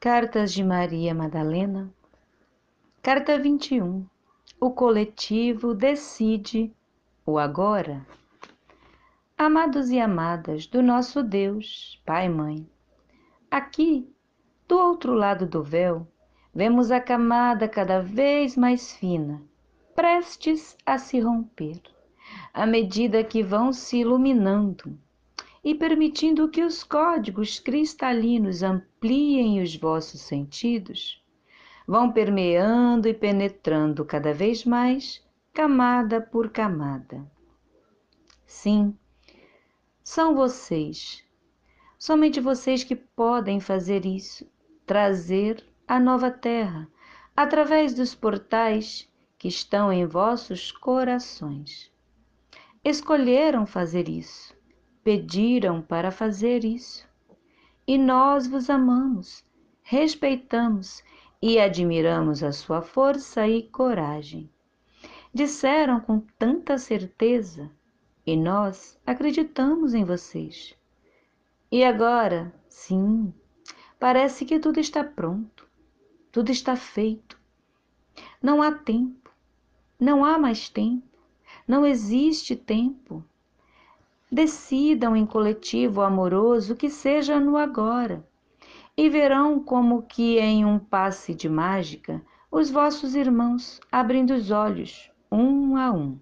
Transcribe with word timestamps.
Cartas 0.00 0.52
de 0.52 0.62
Maria 0.62 1.12
Madalena, 1.12 1.92
Carta 3.02 3.36
21. 3.36 4.06
O 4.60 4.70
coletivo 4.70 5.74
decide 5.74 6.72
o 7.26 7.36
agora. 7.36 8.06
Amados 9.36 9.90
e 9.90 9.98
amadas 9.98 10.68
do 10.68 10.80
nosso 10.80 11.20
Deus, 11.20 12.00
Pai 12.06 12.26
e 12.26 12.28
Mãe, 12.28 12.70
aqui, 13.50 14.08
do 14.68 14.78
outro 14.78 15.14
lado 15.14 15.44
do 15.44 15.64
véu, 15.64 16.06
vemos 16.54 16.92
a 16.92 17.00
camada 17.00 17.66
cada 17.66 18.00
vez 18.00 18.56
mais 18.56 18.92
fina, 18.92 19.42
prestes 19.96 20.76
a 20.86 20.96
se 20.96 21.18
romper, 21.18 21.82
à 22.54 22.64
medida 22.64 23.24
que 23.24 23.42
vão 23.42 23.72
se 23.72 23.98
iluminando 23.98 24.96
e 25.62 25.74
permitindo 25.74 26.48
que 26.48 26.62
os 26.62 26.84
códigos 26.84 27.58
cristalinos 27.58 28.62
ampliem 28.62 29.60
os 29.62 29.74
vossos 29.74 30.20
sentidos, 30.20 31.22
vão 31.86 32.12
permeando 32.12 33.08
e 33.08 33.14
penetrando 33.14 34.04
cada 34.04 34.32
vez 34.32 34.64
mais, 34.64 35.24
camada 35.52 36.20
por 36.20 36.50
camada. 36.50 37.24
Sim, 38.46 38.96
são 40.02 40.34
vocês, 40.34 41.24
somente 41.98 42.40
vocês 42.40 42.84
que 42.84 42.94
podem 42.94 43.60
fazer 43.60 44.06
isso, 44.06 44.50
trazer 44.86 45.64
a 45.86 45.98
nova 45.98 46.30
terra 46.30 46.88
através 47.36 47.94
dos 47.94 48.14
portais 48.14 49.08
que 49.36 49.48
estão 49.48 49.92
em 49.92 50.06
vossos 50.06 50.72
corações. 50.72 51.92
Escolheram 52.84 53.66
fazer 53.66 54.08
isso 54.08 54.57
pediram 55.02 55.80
para 55.82 56.10
fazer 56.10 56.64
isso. 56.64 57.08
E 57.86 57.96
nós 57.96 58.46
vos 58.46 58.68
amamos, 58.68 59.44
respeitamos 59.82 61.02
e 61.40 61.58
admiramos 61.58 62.42
a 62.42 62.52
sua 62.52 62.82
força 62.82 63.46
e 63.46 63.62
coragem. 63.62 64.50
Disseram 65.32 66.00
com 66.00 66.20
tanta 66.38 66.78
certeza 66.78 67.70
e 68.26 68.36
nós 68.36 68.98
acreditamos 69.06 69.94
em 69.94 70.04
vocês. 70.04 70.76
E 71.70 71.84
agora, 71.84 72.52
sim, 72.68 73.32
parece 73.98 74.44
que 74.44 74.58
tudo 74.58 74.80
está 74.80 75.04
pronto, 75.04 75.68
tudo 76.32 76.50
está 76.50 76.76
feito. 76.76 77.38
Não 78.42 78.62
há 78.62 78.72
tempo, 78.72 79.30
não 79.98 80.24
há 80.24 80.38
mais 80.38 80.68
tempo, 80.68 81.18
não 81.66 81.86
existe 81.86 82.56
tempo. 82.56 83.24
Decidam 84.30 85.16
em 85.16 85.24
coletivo 85.24 86.02
amoroso 86.02 86.76
que 86.76 86.90
seja 86.90 87.40
no 87.40 87.56
agora, 87.56 88.28
e 88.94 89.08
verão 89.08 89.58
como 89.58 90.02
que 90.02 90.38
em 90.38 90.66
um 90.66 90.78
passe 90.78 91.34
de 91.34 91.48
mágica 91.48 92.22
os 92.50 92.70
vossos 92.70 93.14
irmãos 93.14 93.80
abrindo 93.90 94.34
os 94.34 94.50
olhos, 94.50 95.10
um 95.32 95.78
a 95.78 95.90
um. 95.90 96.20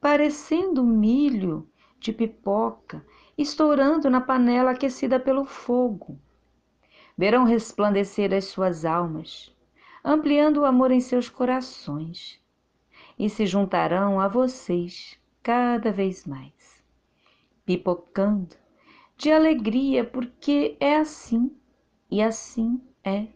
Parecendo 0.00 0.84
milho 0.84 1.68
de 1.98 2.12
pipoca 2.12 3.04
estourando 3.36 4.08
na 4.08 4.20
panela 4.20 4.70
aquecida 4.70 5.18
pelo 5.18 5.44
fogo. 5.44 6.16
Verão 7.18 7.42
resplandecer 7.42 8.32
as 8.32 8.44
suas 8.44 8.84
almas, 8.84 9.52
ampliando 10.04 10.58
o 10.58 10.64
amor 10.64 10.92
em 10.92 11.00
seus 11.00 11.28
corações, 11.28 12.40
e 13.18 13.28
se 13.28 13.44
juntarão 13.44 14.20
a 14.20 14.28
vocês 14.28 15.18
cada 15.44 15.92
vez 15.92 16.24
mais, 16.24 16.82
pipocando 17.66 18.56
de 19.14 19.30
alegria, 19.30 20.02
porque 20.02 20.74
é 20.80 20.96
assim 20.96 21.54
e 22.10 22.22
assim 22.22 22.80
é. 23.04 23.28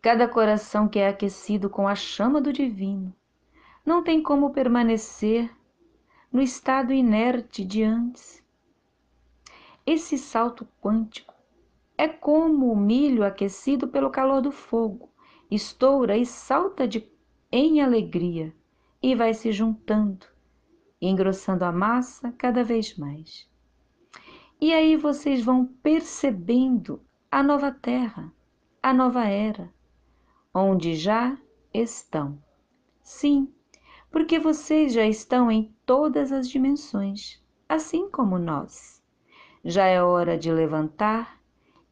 Cada 0.00 0.28
coração 0.28 0.86
que 0.88 1.00
é 1.00 1.08
aquecido 1.08 1.68
com 1.68 1.88
a 1.88 1.96
chama 1.96 2.40
do 2.40 2.52
divino 2.52 3.12
não 3.84 4.04
tem 4.04 4.22
como 4.22 4.50
permanecer 4.50 5.52
no 6.30 6.40
estado 6.40 6.92
inerte 6.92 7.64
de 7.64 7.82
antes. 7.82 8.40
Esse 9.84 10.16
salto 10.16 10.64
quântico 10.80 11.34
é 11.96 12.06
como 12.06 12.70
o 12.70 12.76
milho 12.76 13.24
aquecido 13.24 13.88
pelo 13.88 14.10
calor 14.10 14.40
do 14.40 14.52
fogo, 14.52 15.10
estoura 15.50 16.16
e 16.16 16.24
salta 16.24 16.86
de, 16.86 17.04
em 17.50 17.80
alegria 17.80 18.54
e 19.02 19.16
vai 19.16 19.34
se 19.34 19.50
juntando 19.50 20.37
engrossando 21.00 21.64
a 21.64 21.72
massa 21.72 22.32
cada 22.32 22.64
vez 22.64 22.96
mais. 22.96 23.48
E 24.60 24.72
aí 24.72 24.96
vocês 24.96 25.44
vão 25.44 25.64
percebendo 25.64 27.00
a 27.30 27.42
nova 27.42 27.70
terra, 27.70 28.32
a 28.82 28.92
nova 28.92 29.24
era, 29.24 29.72
onde 30.52 30.94
já 30.94 31.38
estão. 31.72 32.42
Sim, 33.00 33.52
porque 34.10 34.38
vocês 34.38 34.92
já 34.92 35.06
estão 35.06 35.50
em 35.50 35.72
todas 35.86 36.32
as 36.32 36.48
dimensões, 36.48 37.40
assim 37.68 38.10
como 38.10 38.38
nós. 38.38 39.02
Já 39.64 39.86
é 39.86 40.02
hora 40.02 40.36
de 40.36 40.50
levantar 40.50 41.40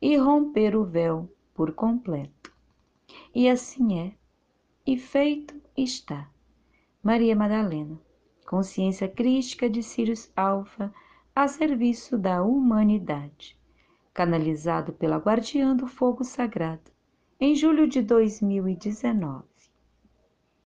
e 0.00 0.16
romper 0.16 0.74
o 0.74 0.84
véu 0.84 1.30
por 1.54 1.72
completo. 1.72 2.52
E 3.34 3.48
assim 3.48 4.00
é, 4.00 4.14
e 4.84 4.96
feito 4.98 5.60
está. 5.76 6.28
Maria 7.02 7.36
Madalena 7.36 8.05
consciência 8.46 9.08
crística 9.08 9.68
de 9.68 9.82
Sirius 9.82 10.30
Alpha 10.36 10.92
a 11.34 11.48
serviço 11.48 12.16
da 12.16 12.42
humanidade, 12.42 13.58
canalizado 14.14 14.92
pela 14.92 15.18
Guardiã 15.18 15.76
do 15.76 15.86
Fogo 15.86 16.24
Sagrado, 16.24 16.90
em 17.38 17.54
julho 17.54 17.86
de 17.86 18.00
2019. 18.00 19.55